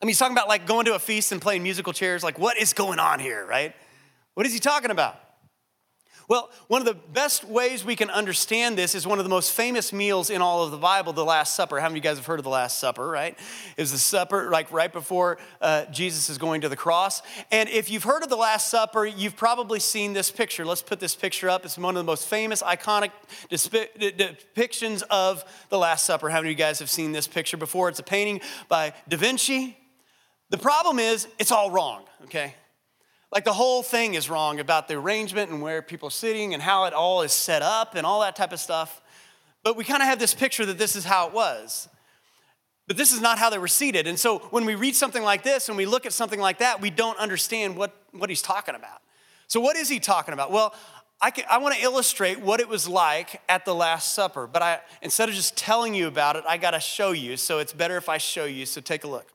[0.02, 2.24] I mean, he's talking about like going to a feast and playing musical chairs.
[2.24, 3.76] Like, what is going on here, right?
[4.36, 5.20] What is he talking about?
[6.30, 9.52] Well, one of the best ways we can understand this is one of the most
[9.52, 11.80] famous meals in all of the Bible, the Last Supper.
[11.80, 13.36] How many of you guys have heard of the Last Supper, right?
[13.78, 17.24] Is the supper like right before uh, Jesus is going to the cross.
[17.50, 20.64] And if you've heard of the Last Supper, you've probably seen this picture.
[20.68, 21.66] Let's put this picture up.
[21.66, 23.10] It's one of the most famous, iconic
[23.50, 26.30] depictions of the Last Supper.
[26.30, 27.90] How many of you guys have seen this picture before?
[27.90, 29.80] It's a painting by Da Vinci.
[30.52, 32.54] The problem is, it's all wrong, okay?
[33.32, 36.64] Like the whole thing is wrong about the arrangement and where people are sitting and
[36.64, 39.02] how it all is set up and all that type of stuff.
[39.64, 41.90] But we kind of have this picture that this is how it was.
[42.88, 44.08] But this is not how they were seated.
[44.08, 46.82] And so when we read something like this and we look at something like that,
[46.82, 49.02] we don't understand what, what he's talking about.
[49.48, 50.52] So, what is he talking about?
[50.52, 50.76] Well,
[51.20, 54.62] I, can, I want to illustrate what it was like at the Last Supper, but
[54.62, 57.36] I, instead of just telling you about it, I got to show you.
[57.36, 58.68] So, it's better if I show you.
[58.68, 59.28] So, take a look.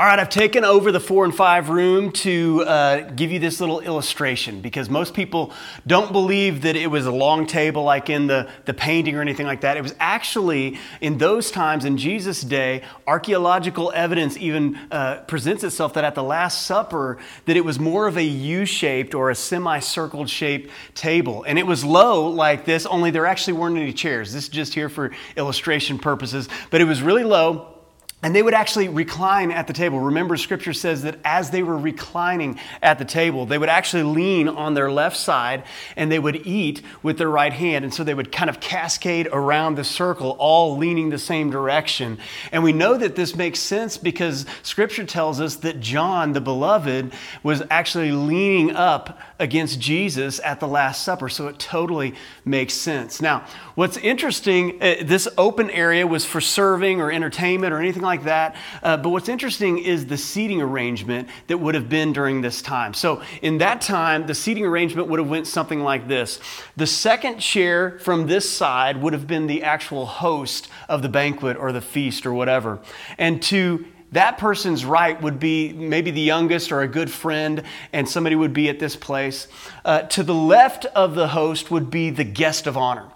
[0.00, 3.60] All right, I've taken over the four and five room to uh, give you this
[3.60, 5.52] little illustration because most people
[5.86, 9.44] don't believe that it was a long table like in the, the painting or anything
[9.44, 9.76] like that.
[9.76, 15.92] It was actually, in those times, in Jesus' day, archaeological evidence even uh, presents itself
[15.92, 20.30] that at the Last Supper, that it was more of a U-shaped or a semicircled
[20.30, 21.44] shaped table.
[21.46, 24.32] And it was low like this, only there actually weren't any chairs.
[24.32, 26.48] This is just here for illustration purposes.
[26.70, 27.79] But it was really low
[28.22, 29.98] and they would actually recline at the table.
[29.98, 34.46] Remember, scripture says that as they were reclining at the table, they would actually lean
[34.46, 35.64] on their left side
[35.96, 37.82] and they would eat with their right hand.
[37.84, 42.18] And so they would kind of cascade around the circle, all leaning the same direction.
[42.52, 47.14] And we know that this makes sense because scripture tells us that John, the beloved,
[47.42, 51.28] was actually leaning up against Jesus at the Last Supper.
[51.28, 53.20] So it totally makes sense.
[53.20, 58.24] Now, what's interesting, uh, this open area was for serving or entertainment or anything like
[58.24, 58.54] that.
[58.82, 62.94] Uh, but what's interesting is the seating arrangement that would have been during this time.
[62.94, 66.38] So in that time, the seating arrangement would have went something like this.
[66.76, 71.56] The second chair from this side would have been the actual host of the banquet
[71.56, 72.78] or the feast or whatever.
[73.16, 78.08] And to that person's right would be maybe the youngest or a good friend, and
[78.08, 79.46] somebody would be at this place.
[79.84, 83.06] Uh, to the left of the host would be the guest of honor.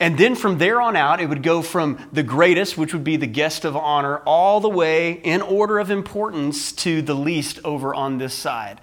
[0.00, 3.16] And then from there on out, it would go from the greatest, which would be
[3.16, 7.94] the guest of honor, all the way in order of importance to the least over
[7.94, 8.80] on this side.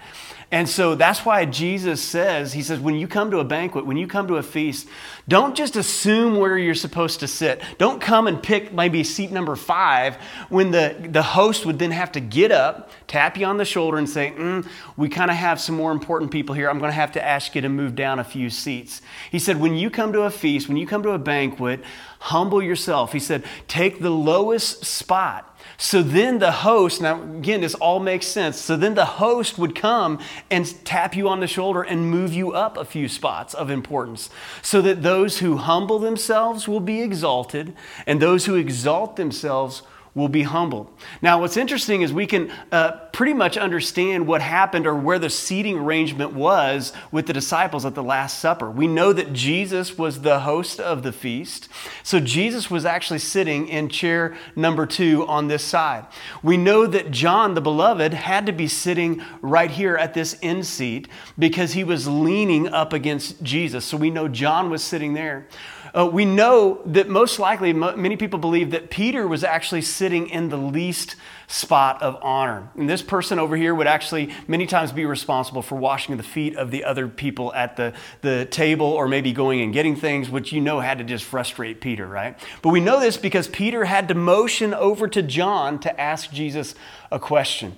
[0.52, 3.96] And so that's why Jesus says, He says, when you come to a banquet, when
[3.96, 4.86] you come to a feast,
[5.26, 7.62] don't just assume where you're supposed to sit.
[7.78, 10.16] Don't come and pick maybe seat number five
[10.50, 13.96] when the, the host would then have to get up, tap you on the shoulder,
[13.96, 14.68] and say, mm,
[14.98, 16.68] We kind of have some more important people here.
[16.68, 19.00] I'm going to have to ask you to move down a few seats.
[19.30, 21.80] He said, When you come to a feast, when you come to a banquet,
[22.18, 23.12] humble yourself.
[23.12, 28.26] He said, Take the lowest spot So then the host, now again, this all makes
[28.26, 28.58] sense.
[28.58, 30.18] So then the host would come
[30.50, 34.30] and tap you on the shoulder and move you up a few spots of importance
[34.62, 37.74] so that those who humble themselves will be exalted
[38.06, 39.82] and those who exalt themselves
[40.14, 40.92] will be humbled.
[41.22, 45.30] Now, what's interesting is we can uh, pretty much understand what happened or where the
[45.30, 48.70] seating arrangement was with the disciples at the Last Supper.
[48.70, 51.68] We know that Jesus was the host of the feast.
[52.02, 56.06] So, Jesus was actually sitting in chair number two on this side.
[56.42, 60.66] We know that John, the beloved, had to be sitting right here at this end
[60.66, 63.86] seat because he was leaning up against Jesus.
[63.86, 65.46] So, we know John was sitting there.
[65.94, 70.48] Uh, we know that most likely, many people believe that Peter was actually sitting in
[70.48, 72.70] the least spot of honor.
[72.76, 76.56] And this person over here would actually many times be responsible for washing the feet
[76.56, 80.50] of the other people at the, the table or maybe going and getting things, which
[80.50, 82.38] you know had to just frustrate Peter, right?
[82.62, 86.74] But we know this because Peter had to motion over to John to ask Jesus
[87.10, 87.76] a question.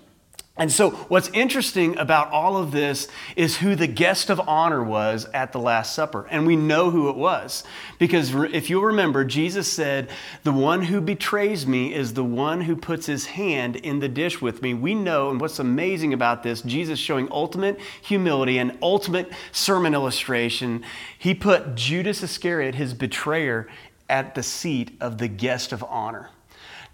[0.56, 5.24] And so, what's interesting about all of this is who the guest of honor was
[5.34, 6.28] at the Last Supper.
[6.30, 7.64] And we know who it was.
[7.98, 10.10] Because if you'll remember, Jesus said,
[10.44, 14.40] The one who betrays me is the one who puts his hand in the dish
[14.40, 14.74] with me.
[14.74, 20.84] We know, and what's amazing about this, Jesus showing ultimate humility and ultimate sermon illustration,
[21.18, 23.66] he put Judas Iscariot, his betrayer,
[24.08, 26.30] at the seat of the guest of honor.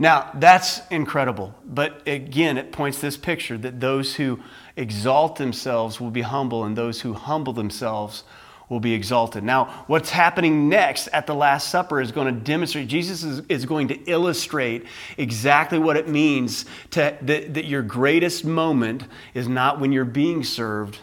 [0.00, 1.54] Now, that's incredible.
[1.62, 4.40] But again, it points this picture that those who
[4.74, 8.24] exalt themselves will be humble, and those who humble themselves
[8.70, 9.44] will be exalted.
[9.44, 13.66] Now, what's happening next at the Last Supper is going to demonstrate, Jesus is, is
[13.66, 14.86] going to illustrate
[15.18, 20.44] exactly what it means to, that, that your greatest moment is not when you're being
[20.44, 21.00] served,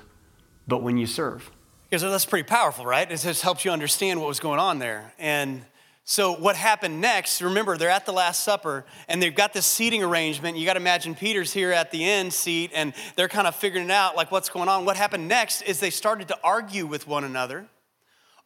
[0.67, 1.51] but when you serve.
[1.91, 3.09] Yeah, so that's pretty powerful, right?
[3.11, 5.13] It just helps you understand what was going on there.
[5.19, 5.63] And
[6.09, 7.41] so, what happened next?
[7.41, 10.55] Remember, they're at the Last Supper and they've got this seating arrangement.
[10.57, 13.89] You got to imagine Peter's here at the end seat and they're kind of figuring
[13.89, 14.85] it out, like what's going on.
[14.85, 17.65] What happened next is they started to argue with one another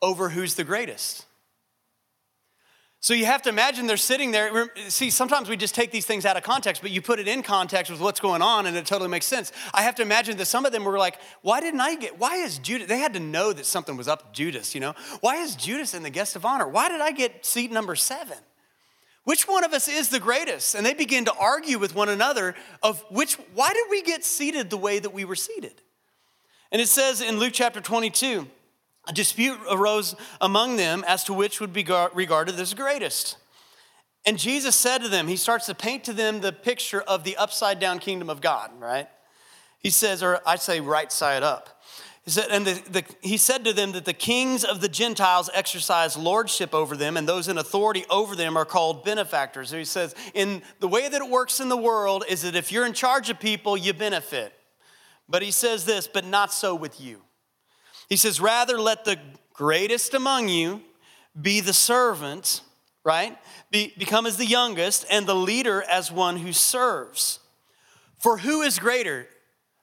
[0.02, 1.28] over who's the greatest.
[3.04, 4.70] So you have to imagine they're sitting there.
[4.88, 7.42] See, sometimes we just take these things out of context, but you put it in
[7.42, 9.52] context with what's going on and it totally makes sense.
[9.74, 12.36] I have to imagine that some of them were like, why didn't I get, why
[12.36, 14.94] is Judas, they had to know that something was up Judas, you know?
[15.22, 16.68] Why is Judas in the guest of honor?
[16.68, 18.38] Why did I get seat number seven?
[19.24, 20.76] Which one of us is the greatest?
[20.76, 24.70] And they begin to argue with one another of which, why did we get seated
[24.70, 25.82] the way that we were seated?
[26.72, 28.48] And it says in Luke chapter 22,
[29.08, 33.38] a dispute arose among them as to which would be regarded as greatest.
[34.26, 37.38] And Jesus said to them, He starts to paint to them the picture of the
[37.38, 39.08] upside down kingdom of God, right?
[39.80, 41.82] He says, or I say right side up.
[42.24, 45.50] He said, and the, the, he said to them that the kings of the Gentiles
[45.56, 49.70] exercise lordship over them, and those in authority over them are called benefactors.
[49.70, 52.72] So he says, in the way that it works in the world is that if
[52.72, 54.54] you're in charge of people, you benefit.
[55.28, 57.24] But he says this, but not so with you.
[58.12, 59.18] He says, Rather let the
[59.54, 60.82] greatest among you
[61.42, 62.60] be the servant,
[63.06, 63.38] right?
[63.72, 67.40] Be, become as the youngest, and the leader as one who serves.
[68.20, 69.28] For who is greater,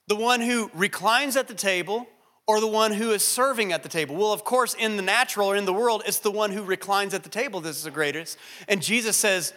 [0.09, 2.07] the one who reclines at the table
[2.47, 4.14] or the one who is serving at the table?
[4.14, 7.14] Well, of course, in the natural or in the world, it's the one who reclines
[7.14, 8.37] at the table This is the greatest.
[8.69, 9.55] And Jesus says,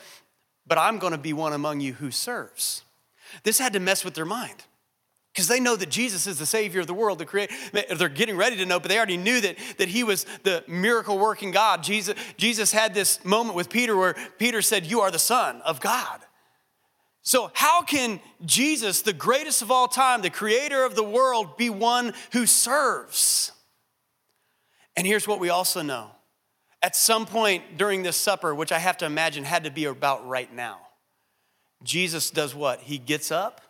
[0.65, 2.83] But I'm going to be one among you who serves.
[3.43, 4.63] This had to mess with their mind
[5.33, 7.53] because they know that Jesus is the Savior of the world, the creator.
[7.71, 11.17] They're getting ready to know, but they already knew that, that He was the miracle
[11.17, 11.83] working God.
[11.83, 15.79] Jesus, Jesus had this moment with Peter where Peter said, You are the Son of
[15.79, 16.19] God.
[17.23, 21.69] So, how can Jesus, the greatest of all time, the creator of the world, be
[21.69, 23.51] one who serves?
[24.97, 26.11] And here's what we also know
[26.81, 30.27] at some point during this supper, which I have to imagine had to be about
[30.27, 30.79] right now,
[31.83, 32.81] Jesus does what?
[32.81, 33.61] He gets up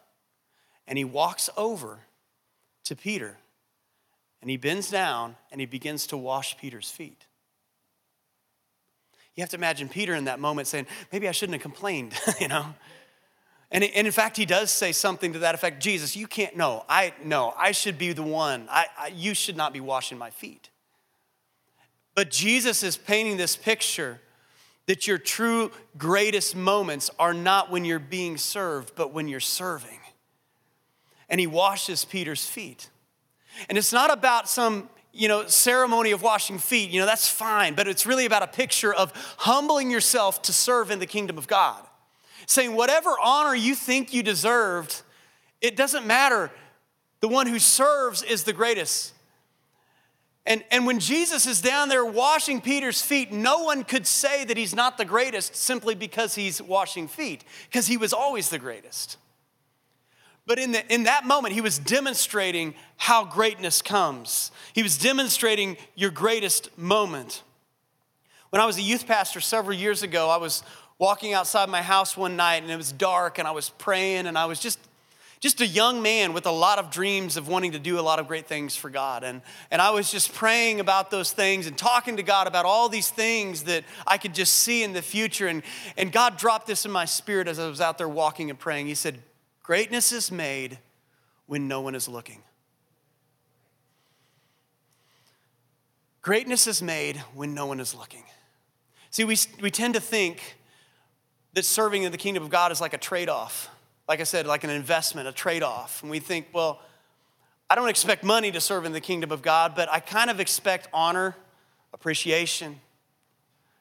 [0.88, 2.00] and he walks over
[2.86, 3.38] to Peter
[4.41, 7.26] and he bends down and he begins to wash Peter's feet.
[9.36, 12.48] You have to imagine Peter in that moment saying, Maybe I shouldn't have complained, you
[12.48, 12.65] know?
[13.74, 17.14] And, in fact, he does say something to that effect Jesus, you can't, no, I,
[17.24, 18.68] no, I should be the one.
[18.70, 20.70] I, I, you should not be washing my feet.
[22.14, 24.20] But Jesus is painting this picture
[24.88, 30.01] that your true greatest moments are not when you're being served, but when you're serving
[31.32, 32.89] and he washes Peter's feet.
[33.69, 37.73] And it's not about some you know, ceremony of washing feet, you know, that's fine,
[37.73, 41.47] but it's really about a picture of humbling yourself to serve in the kingdom of
[41.47, 41.86] God.
[42.45, 45.01] Saying, whatever honor you think you deserved,
[45.59, 46.51] it doesn't matter.
[47.19, 49.13] The one who serves is the greatest.
[50.45, 54.57] And, and when Jesus is down there washing Peter's feet, no one could say that
[54.57, 59.17] he's not the greatest simply because he's washing feet, because he was always the greatest.
[60.52, 64.52] But in, the, in that moment, he was demonstrating how greatness comes.
[64.74, 67.43] He was demonstrating your greatest moment.
[68.49, 70.62] When I was a youth pastor several years ago, I was
[70.99, 74.38] walking outside my house one night and it was dark and I was praying and
[74.38, 74.78] I was just
[75.39, 78.20] just a young man with a lot of dreams of wanting to do a lot
[78.20, 79.24] of great things for God.
[79.24, 79.41] And,
[79.72, 83.10] and I was just praying about those things and talking to God about all these
[83.10, 85.47] things that I could just see in the future.
[85.47, 85.64] And,
[85.97, 88.86] and God dropped this in my spirit as I was out there walking and praying.
[88.86, 89.18] He said,
[89.64, 90.80] Greatness is made
[91.45, 92.41] when no one is looking.
[96.22, 98.24] Greatness is made when no one is looking.
[99.09, 100.57] See, we, we tend to think
[101.53, 103.70] that serving in the kingdom of God is like a trade off
[104.12, 106.01] like I said, like an investment, a trade off.
[106.01, 106.82] And we think, well,
[107.70, 110.41] I don't expect money to serve in the kingdom of God, but I kind of
[110.41, 111.34] expect honor,
[111.93, 112.82] appreciation,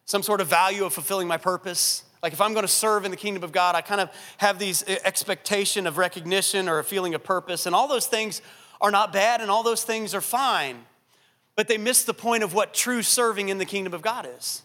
[0.05, 2.05] some sort of value of fulfilling my purpose.
[2.23, 4.59] Like if I'm going to serve in the kingdom of God, I kind of have
[4.59, 7.66] these uh, expectation of recognition or a feeling of purpose.
[7.66, 8.43] And all those things
[8.81, 10.85] are not bad and all those things are fine.
[11.57, 14.62] But they miss the point of what true serving in the kingdom of God is.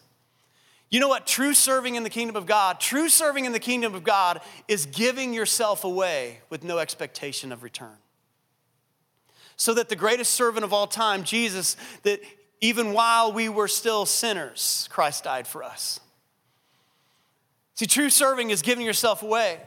[0.88, 1.26] You know what?
[1.26, 4.86] True serving in the kingdom of God, true serving in the kingdom of God is
[4.86, 7.96] giving yourself away with no expectation of return.
[9.56, 12.20] So that the greatest servant of all time, Jesus, that
[12.60, 15.98] even while we were still sinners, Christ died for us.
[17.78, 19.60] See, true serving is giving yourself away.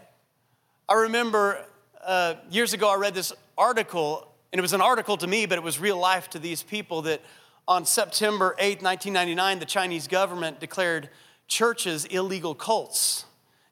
[0.89, 1.63] I remember
[2.03, 5.59] uh, years ago I read this article, and it was an article to me, but
[5.59, 7.21] it was real life to these people that
[7.67, 11.11] on September 8, 1999, the Chinese government declared
[11.47, 13.25] churches illegal cults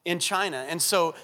[0.06, 0.68] in China.
[0.70, 1.16] And so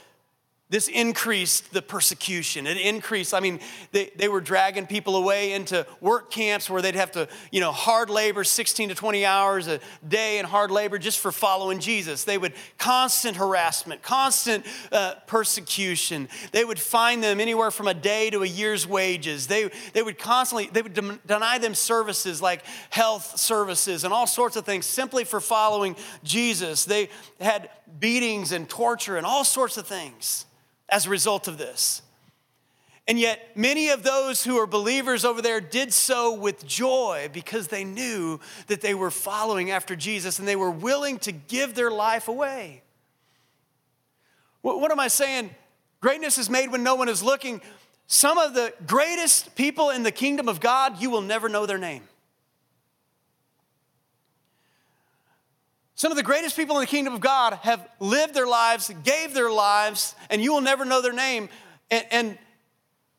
[0.74, 2.66] this increased the persecution.
[2.66, 3.60] It increased, I mean,
[3.92, 7.72] they, they were dragging people away into work camps where they'd have to, you know,
[7.72, 12.24] hard labor 16 to 20 hours a day and hard labor just for following Jesus.
[12.24, 16.28] They would constant harassment, constant uh, persecution.
[16.52, 19.46] They would fine them anywhere from a day to a year's wages.
[19.46, 24.26] They, they would constantly, they would de- deny them services like health services and all
[24.26, 26.84] sorts of things simply for following Jesus.
[26.84, 27.10] They
[27.40, 27.70] had
[28.00, 30.48] beatings and torture and all sorts of things
[30.94, 32.04] as a result of this.
[33.08, 37.68] And yet, many of those who are believers over there did so with joy because
[37.68, 41.90] they knew that they were following after Jesus and they were willing to give their
[41.90, 42.84] life away.
[44.62, 45.50] What am I saying?
[46.00, 47.60] Greatness is made when no one is looking.
[48.06, 51.80] Some of the greatest people in the kingdom of God, you will never know their
[51.80, 52.04] name.
[55.96, 59.34] Some of the greatest people in the kingdom of God have lived their lives, gave
[59.34, 61.50] their lives, and you will never know their name.
[61.92, 62.38] And, and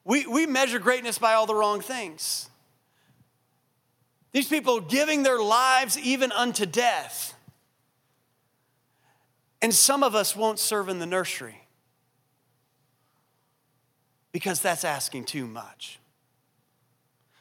[0.05, 2.49] we, we measure greatness by all the wrong things.
[4.33, 7.35] These people giving their lives even unto death.
[9.63, 11.61] And some of us won't serve in the nursery
[14.33, 16.01] because that's asking too much.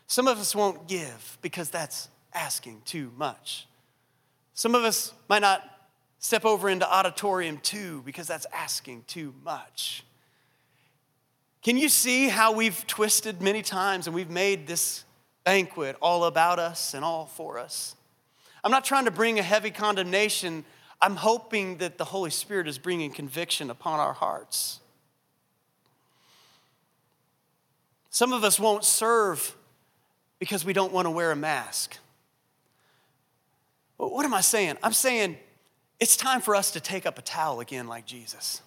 [0.05, 3.67] Some of us won't give because that's asking too much.
[4.53, 5.63] Some of us might not
[6.19, 10.05] step over into auditorium two because that's asking too much.
[11.61, 15.05] Can you see how we've twisted many times and we've made this
[15.43, 17.95] banquet all about us and all for us?
[18.63, 20.65] I'm not trying to bring a heavy condemnation.
[21.01, 24.79] I'm hoping that the Holy Spirit is bringing conviction upon our hearts.
[28.09, 29.55] Some of us won't serve
[30.39, 31.97] because we don't want to wear a mask.
[33.97, 34.77] What am I saying?
[34.83, 35.37] I'm saying
[35.99, 38.61] it's time for us to take up a towel again like Jesus.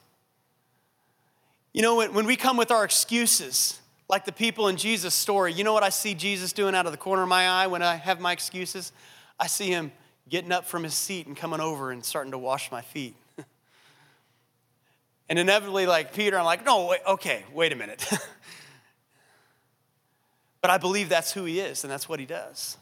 [1.73, 5.53] You know, when, when we come with our excuses, like the people in Jesus' story,
[5.53, 7.83] you know what I see Jesus doing out of the corner of my eye when
[7.83, 8.93] I have my excuses?
[9.39, 9.93] I see him
[10.29, 13.15] getting up from his seat and coming over and starting to wash my feet.
[15.29, 18.07] and inevitably, like Peter, I'm like, no, wait, okay, wait a minute.
[20.63, 22.79] but I believe that's who he is and that's what he does.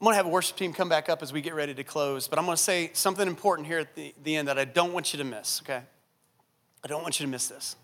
[0.00, 1.84] I'm going to have a worship team come back up as we get ready to
[1.84, 4.64] close, but I'm going to say something important here at the, the end that I
[4.64, 5.82] don't want you to miss, okay?
[6.82, 7.76] I don't want you to miss this.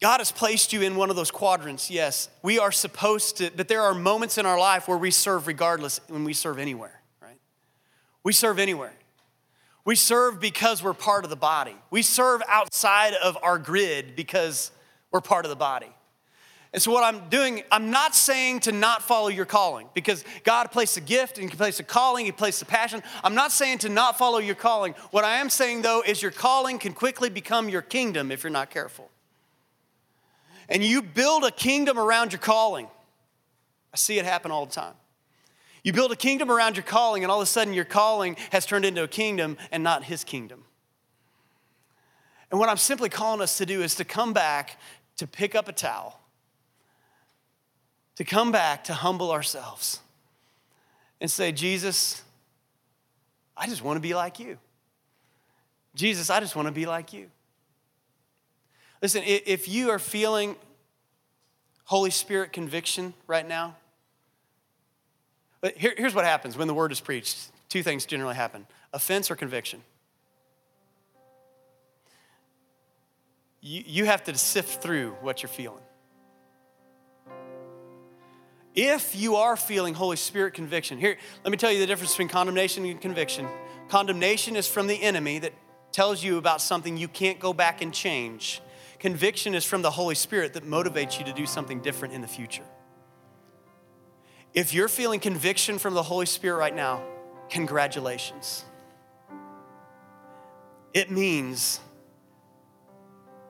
[0.00, 2.30] God has placed you in one of those quadrants, yes.
[2.42, 6.00] We are supposed to, but there are moments in our life where we serve regardless
[6.08, 7.38] when we serve anywhere, right?
[8.22, 8.94] We serve anywhere.
[9.84, 11.76] We serve because we're part of the body.
[11.90, 14.70] We serve outside of our grid because
[15.10, 15.94] we're part of the body.
[16.74, 20.72] And so, what I'm doing, I'm not saying to not follow your calling because God
[20.72, 23.00] placed a gift and He placed a calling, He placed a passion.
[23.22, 24.94] I'm not saying to not follow your calling.
[25.12, 28.50] What I am saying though is your calling can quickly become your kingdom if you're
[28.50, 29.08] not careful.
[30.68, 32.88] and you build a kingdom around your calling.
[33.92, 34.94] I see it happen all the time.
[35.84, 38.66] You build a kingdom around your calling, and all of a sudden your calling has
[38.66, 40.64] turned into a kingdom and not his kingdom.
[42.50, 44.80] And what I'm simply calling us to do is to come back
[45.18, 46.18] to pick up a towel,
[48.16, 50.00] to come back to humble ourselves
[51.20, 52.22] and say, Jesus,
[53.56, 54.58] I just want to be like you.
[55.94, 57.30] Jesus, I just want to be like you.
[59.00, 60.56] Listen, if you are feeling
[61.84, 63.76] Holy Spirit conviction right now,
[65.76, 67.50] here, here's what happens when the word is preached.
[67.68, 69.82] Two things generally happen offense or conviction.
[73.60, 75.83] You, you have to sift through what you're feeling.
[78.74, 82.28] If you are feeling Holy Spirit conviction, here, let me tell you the difference between
[82.28, 83.46] condemnation and conviction.
[83.88, 85.52] Condemnation is from the enemy that
[85.92, 88.60] tells you about something you can't go back and change.
[88.98, 92.26] Conviction is from the Holy Spirit that motivates you to do something different in the
[92.26, 92.64] future.
[94.54, 97.02] If you're feeling conviction from the Holy Spirit right now,
[97.50, 98.64] congratulations.
[100.92, 101.80] It means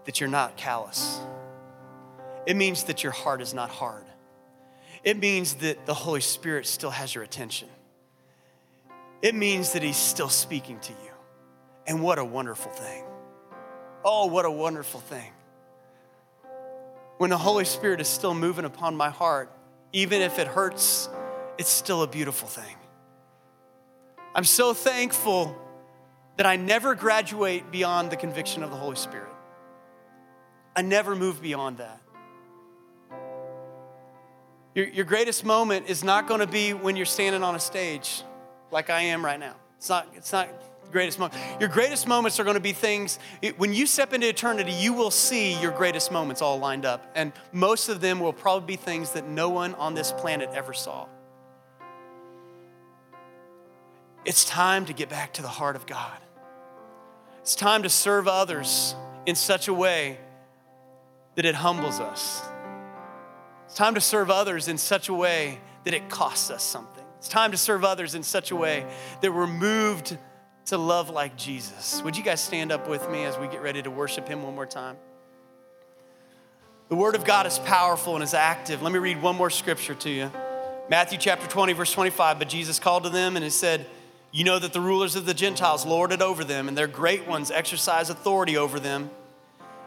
[0.04, 1.18] that you're not callous.
[2.46, 4.04] It means that your heart is not hard.
[5.04, 7.68] It means that the Holy Spirit still has your attention.
[9.20, 11.10] It means that He's still speaking to you.
[11.86, 13.04] And what a wonderful thing.
[14.04, 15.32] Oh, what a wonderful thing.
[17.18, 19.50] When the Holy Spirit is still moving upon my heart,
[19.92, 21.08] even if it hurts,
[21.58, 22.76] it's still a beautiful thing.
[24.34, 25.56] I'm so thankful
[26.36, 29.32] that I never graduate beyond the conviction of the Holy Spirit.
[30.74, 32.00] I never move beyond that.
[34.74, 38.22] Your, your greatest moment is not going to be when you're standing on a stage
[38.72, 39.54] like I am right now.
[39.78, 40.48] It's not, it's not
[40.84, 41.40] the greatest moment.
[41.60, 43.18] Your greatest moments are going to be things,
[43.56, 47.08] when you step into eternity, you will see your greatest moments all lined up.
[47.14, 50.72] And most of them will probably be things that no one on this planet ever
[50.72, 51.06] saw.
[54.24, 56.18] It's time to get back to the heart of God.
[57.42, 58.96] It's time to serve others
[59.26, 60.18] in such a way
[61.36, 62.42] that it humbles us.
[63.74, 67.02] It's time to serve others in such a way that it costs us something.
[67.18, 68.86] It's time to serve others in such a way
[69.20, 70.16] that we're moved
[70.66, 72.00] to love like Jesus.
[72.04, 74.54] Would you guys stand up with me as we get ready to worship Him one
[74.54, 74.96] more time?
[76.88, 78.80] The Word of God is powerful and is active.
[78.80, 80.30] Let me read one more scripture to you
[80.88, 82.38] Matthew chapter 20, verse 25.
[82.38, 83.86] But Jesus called to them and he said,
[84.30, 87.26] You know that the rulers of the Gentiles lord it over them, and their great
[87.26, 89.10] ones exercise authority over them.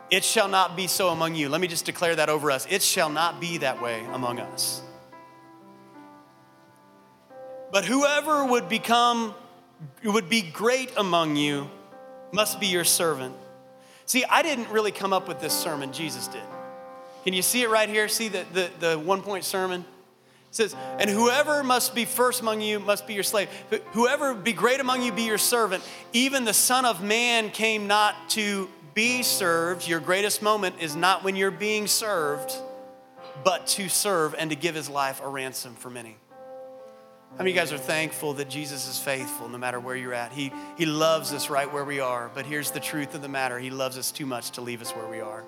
[0.09, 1.49] It shall not be so among you.
[1.49, 2.65] Let me just declare that over us.
[2.69, 4.81] It shall not be that way among us.
[7.71, 9.35] But whoever would become
[10.03, 11.69] would be great among you
[12.31, 13.35] must be your servant.
[14.05, 16.43] See, I didn't really come up with this sermon, Jesus did.
[17.25, 18.07] Can you see it right here?
[18.07, 19.81] See the, the, the one point sermon?
[19.81, 23.49] It says, And whoever must be first among you must be your slave.
[23.91, 25.83] Whoever be great among you be your servant.
[26.13, 29.87] Even the Son of Man came not to be served.
[29.87, 32.51] Your greatest moment is not when you're being served,
[33.43, 36.17] but to serve and to give his life a ransom for many.
[37.33, 40.15] How many of you guys are thankful that Jesus is faithful no matter where you're
[40.15, 40.31] at?
[40.31, 43.59] He, he loves us right where we are, but here's the truth of the matter
[43.59, 45.43] He loves us too much to leave us where we are.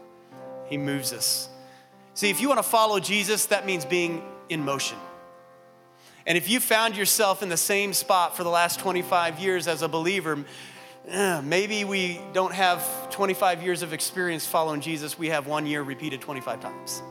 [0.68, 1.50] He moves us.
[2.14, 5.00] See, if you want to follow Jesus, that means being in motion.
[6.28, 9.82] And if you found yourself in the same spot for the last 25 years as
[9.82, 10.46] a believer,
[11.08, 15.82] eh, maybe we don't have 25 years of experience following Jesus, we have one year
[15.82, 17.02] repeated 25 times.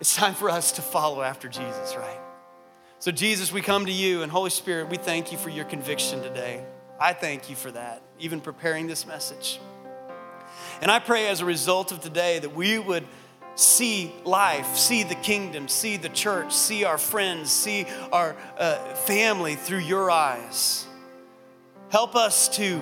[0.00, 2.18] It's time for us to follow after Jesus, right?
[2.98, 6.22] So, Jesus, we come to you, and Holy Spirit, we thank you for your conviction
[6.22, 6.64] today.
[7.00, 9.60] I thank you for that, even preparing this message.
[10.80, 13.04] And I pray as a result of today that we would
[13.54, 19.56] see life, see the kingdom, see the church, see our friends, see our uh, family
[19.56, 20.86] through your eyes.
[21.92, 22.80] Help us to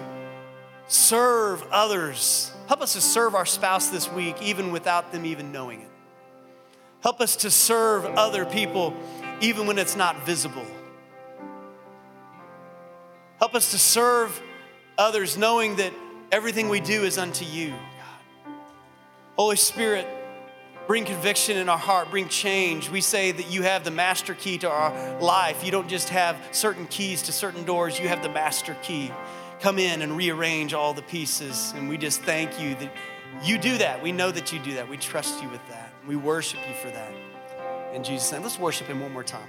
[0.87, 2.53] serve others.
[2.69, 5.89] Help us to serve our spouse this week, even without them even knowing it.
[7.03, 8.95] Help us to serve other people
[9.41, 10.65] even when it's not visible.
[13.41, 14.41] Help us to serve
[14.97, 15.93] others knowing that
[16.31, 18.55] everything we do is unto you, God.
[19.35, 20.07] Holy Spirit,
[20.91, 22.91] bring conviction in our heart, bring change.
[22.91, 25.65] We say that you have the master key to our life.
[25.65, 29.13] You don't just have certain keys to certain doors, you have the master key.
[29.61, 31.73] Come in and rearrange all the pieces.
[31.77, 32.93] And we just thank you that
[33.45, 34.03] you do that.
[34.03, 34.89] We know that you do that.
[34.89, 35.93] We trust you with that.
[36.09, 37.13] We worship you for that.
[37.95, 39.49] In Jesus' name, let's worship Him one more time.